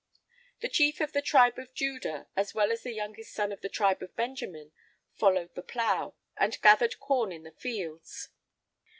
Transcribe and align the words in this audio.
The 0.61 0.67
chief 0.67 0.99
of 0.99 1.13
the 1.13 1.21
tribe 1.21 1.59
of 1.59 1.75
Judah 1.75 2.25
as 2.35 2.55
well 2.55 2.71
as 2.71 2.81
the 2.81 2.91
youngest 2.91 3.35
son 3.35 3.51
of 3.51 3.61
the 3.61 3.69
tribe 3.69 4.01
of 4.01 4.15
Benjamin 4.15 4.71
followed 5.13 5.53
the 5.53 5.61
plough, 5.61 6.15
and 6.37 6.59
gathered 6.63 6.99
corn 6.99 7.31
in 7.31 7.43
the 7.43 7.51
fields. 7.51 8.29